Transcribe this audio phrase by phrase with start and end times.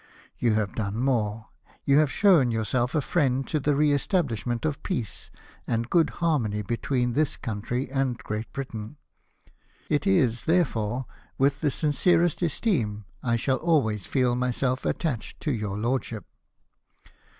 [0.39, 1.49] You have done more;
[1.85, 5.29] you have shown yourself a friend to the re establishment of peace
[5.67, 8.97] and good harmony between this country and Great Britain.
[9.89, 11.05] It is, therefore,
[11.37, 16.25] with the sincerest esteem I shall always feel myself at tached to your lordship."